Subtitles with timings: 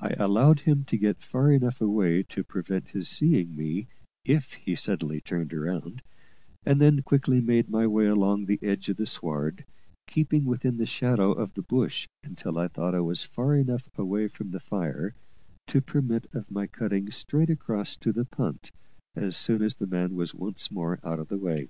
[0.00, 3.86] I allowed him to get far enough away to prevent his seeing me
[4.24, 6.00] if he suddenly turned round,
[6.64, 9.66] and then quickly made my way along the edge of the sward,
[10.06, 14.26] keeping within the shadow of the bush until I thought I was far enough away
[14.26, 15.14] from the fire
[15.66, 18.72] to permit of my cutting straight across to the punt
[19.14, 21.68] as soon as the man was once more out of the way.